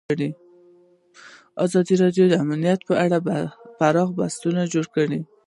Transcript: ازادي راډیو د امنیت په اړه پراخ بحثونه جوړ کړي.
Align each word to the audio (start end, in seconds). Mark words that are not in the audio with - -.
ازادي 1.65 1.93
راډیو 2.03 2.25
د 2.29 2.33
امنیت 2.43 2.79
په 2.89 2.93
اړه 3.03 3.17
پراخ 3.79 4.09
بحثونه 4.17 4.61
جوړ 4.73 4.85
کړي. 4.95 5.19